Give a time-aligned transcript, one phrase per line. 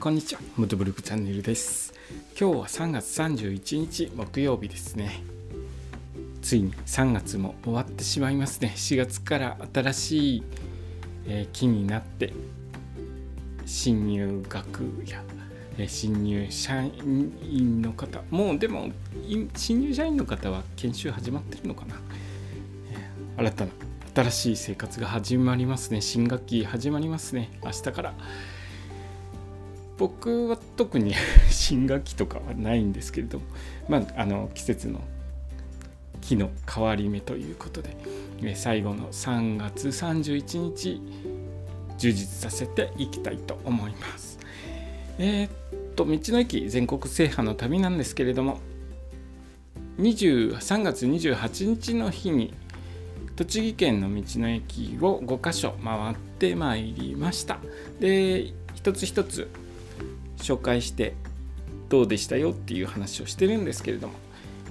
[0.00, 1.92] こんにちはムトブルクチャンネルです。
[2.30, 5.22] 今日は3月31日木曜日ですね。
[6.40, 8.72] ついに3月も終わってしまいますね。
[8.76, 10.42] 4月から新しい、
[11.26, 12.32] えー、期になって
[13.66, 15.22] 新入学や、
[15.76, 18.22] えー、新入社員の方。
[18.30, 18.88] もうでも
[19.54, 21.96] 新入社員の方は研修始まってるのかな、
[22.90, 23.70] えー、新たな
[24.14, 26.00] 新しい生活が始まりますね。
[26.00, 27.50] 新学期始まりますね。
[27.62, 28.14] 明日から
[30.00, 31.14] 僕は特に
[31.50, 33.44] 新学期とかはないんですけれども
[33.86, 35.02] まああの季節の
[36.22, 37.94] 日の変わり目ということで
[38.54, 41.02] 最後の3月31日
[41.98, 44.38] 充実させていきたいと思います。
[45.18, 45.50] えー、っ
[45.96, 48.58] と道の駅全国制覇の旅なんですけれども
[49.98, 52.54] 3月28日の日に
[53.36, 57.58] 栃木県の道の駅を5か所回ってまいりました。
[58.00, 59.50] で一つ一つ
[60.40, 61.14] 紹介して
[61.88, 64.14] どうでしたよっていう話をしてるんですけれども。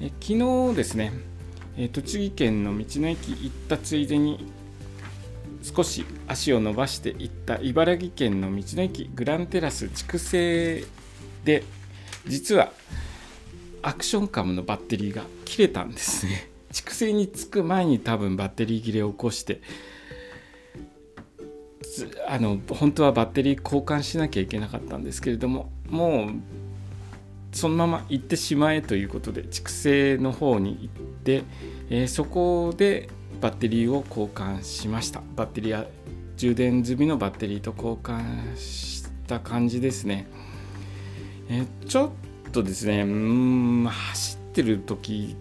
[0.00, 1.12] え昨日ですね
[1.92, 4.50] 栃木県の道の駅行ったついでに
[5.62, 10.86] 少し足を伸ばしていった茨城県の道の駅グランテラス筑西
[11.44, 11.64] で
[12.26, 12.72] 実は
[13.82, 16.50] アクションカムのバッテリーが切れたんですね。
[16.72, 19.60] 畜生に着く前に多分バッテリー切れを起こして
[22.28, 26.30] あの本当はバッテリー交換しなきゃいけなかったんですけれどももう
[27.52, 31.42] そのまま行ってしまえということで畜生の方に行って、
[31.88, 33.08] えー、そこで
[33.40, 35.22] バッテリーを交換しました。
[35.36, 35.86] バッテリーは
[36.36, 40.26] 充電済みのバッテリーと交換した感じですね、
[41.48, 42.12] えー、ちょ
[42.48, 45.36] っとですねうん走ってる時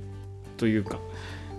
[0.58, 1.00] というか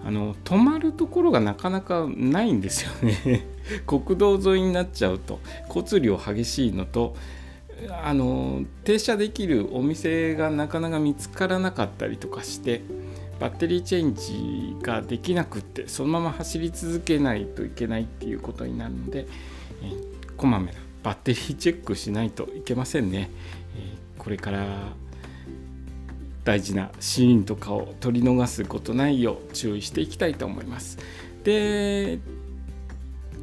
[0.06, 3.44] あの止まるところがなかなかないんですよね
[3.88, 7.16] 国道沿いになっちゃうと交通量激しいのと
[8.04, 12.82] あの停車できるお店がなかなか見つからなかったりとかして
[13.40, 19.26] バッテリーチェンジができなくってそのまま走り続けないといけないっていうことになるので、
[19.82, 19.92] え
[20.38, 23.28] こまめなバッテリーチェックしないといけませんね。
[23.76, 24.94] えこれから
[26.46, 30.96] 大事なシーンとかを取り逃すことないよう注意していきたいと思います。
[31.44, 32.18] で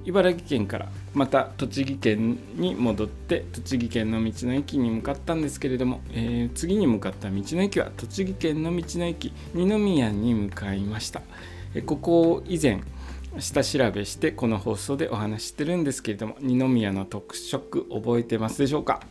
[0.06, 11.22] 茨城県からまた栃木県に戻って栃木県の道の駅に向かったんですけれども、えー、次に向かった道の駅は栃木県の道の駅二宮に向かいました、
[11.74, 12.82] えここを以前
[13.40, 19.02] 下調べしてこの放送でお話してるんですけれども二宮の特色覚えてますでしょうか？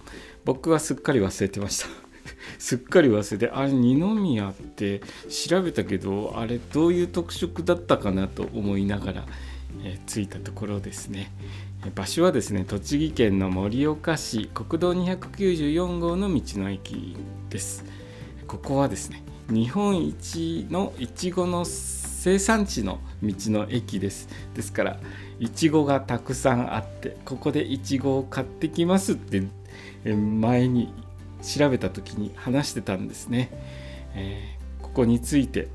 [0.45, 2.12] 僕はすっかり忘れてました。
[2.59, 9.27] すっかり忘れてあれ二宮って調べたけどあれどういう特色だったかなと思いながら、
[9.85, 11.33] えー、着いたところですね。
[11.97, 17.17] 場所はですね栃木県の盛岡市国道294号の道の駅
[17.51, 17.85] です。
[18.47, 24.29] ここはですね日本一のいちごの生産地の道の駅です。
[24.55, 25.01] ですから
[25.41, 29.43] いちごがたくさんあってここでいちごを買ってきますって
[30.15, 30.95] 前に
[31.43, 33.51] 調べた時に話してたんですね、
[34.15, 35.69] えー、ここについて。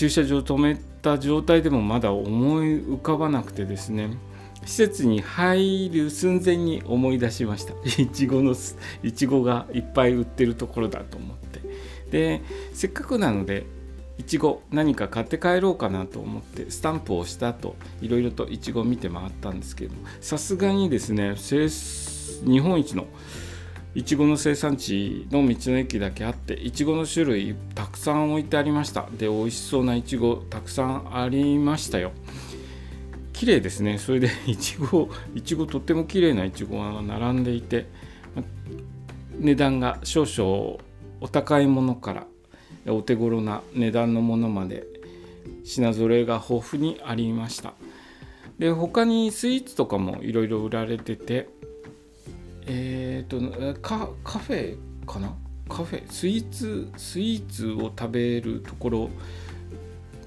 [0.00, 4.16] 駐車場止めた状態でもまだ思い浮かばなくてですね。
[4.64, 7.74] 施設に入る寸前に思い出しました。
[8.00, 8.54] いちごの
[9.02, 11.60] いちごがいっぱい売ってるところだと思って。
[12.10, 12.40] で
[12.72, 13.66] せっかくなので
[14.18, 23.06] いちご何か買って帰ろうかなと思ってスタンプをした後いろいろといちご見て回ったんですけどさすがにですね日本一の
[23.92, 29.08] いちごの生産地の道の駅だけあっていちごの種類たくさん置いてありました。
[29.18, 32.12] で美味しそうないちごたくさんありましたよ。
[33.32, 33.98] 綺麗ですね。
[33.98, 37.86] それで いちごいちごとっても綺麗ないちごが並んでいて
[39.40, 40.78] 値段が少々
[41.20, 42.12] お高いものか
[42.84, 44.86] らお手頃な値段のものまで
[45.64, 47.74] 品揃えが豊富にありました。
[48.60, 51.48] で他にスイーツとかもいろいろ売られてて
[52.66, 53.40] えっ、と
[53.80, 54.76] カカフェ
[55.06, 55.34] かな？
[55.68, 59.10] カフェスイーツスイーツを食べるところ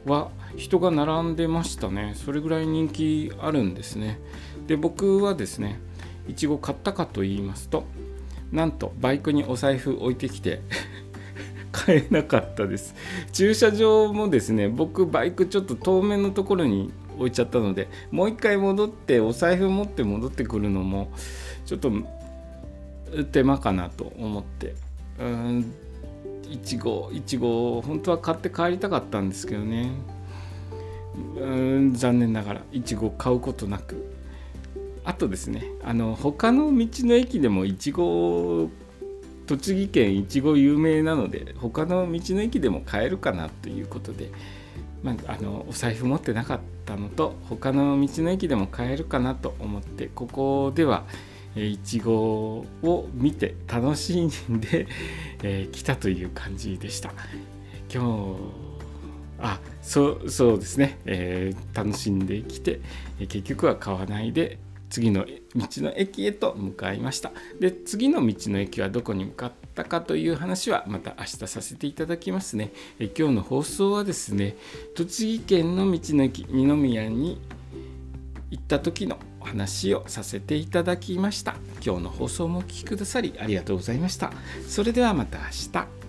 [0.06, 2.14] は人が並んでましたね。
[2.16, 4.20] それぐらい人気あるんですね。
[4.68, 5.80] で僕はですね
[6.28, 7.84] いちご買ったかと言いますと
[8.52, 10.62] なんとバイクにお財布置いてきて
[11.74, 12.96] 買えなかったです。
[13.34, 21.12] 駐車場もですね僕バイクちょっと遠めのところに置いちゃったのでもう一回戻ってお財布持って戻ってくるのも
[21.66, 21.92] ちょっと
[23.32, 24.76] 手間かなと思って。
[25.20, 25.74] うん
[26.50, 29.92] いちごいちご本当は買って帰りたかったんですけどね。
[31.38, 34.14] うん残念ながらいちご買うことなく。
[35.06, 38.70] あとですねあの他の道の駅でもいちご
[39.48, 44.32] 栃木県いちご有名なので他の道の駅でも買えるかなということで、
[45.02, 51.06] まあ、あのお財布持ってなかったのと他の道の駅でも買えるかなと思ってここでは
[51.56, 54.30] いちごを見て楽しん
[54.60, 54.88] で、
[55.44, 57.14] えー、来たという感じでした。
[57.94, 58.74] 今日
[59.40, 62.80] あそうそうですね、えー、楽しんできて
[63.20, 64.58] 結局は買わないで
[64.90, 67.32] 次の道の駅へと向かいました。
[67.60, 72.72] で次の道の駅はどこに向かったかという話はまた明日させていただきますね。
[73.00, 74.56] え今日の放送はですね
[74.94, 77.42] 栃木県の道の駅二宮に
[78.52, 81.56] 行った時のお話をさせていただきました。
[81.86, 84.32] 今日の放送もお聴きくださりありがとうございました。
[84.68, 86.03] それではまた明日。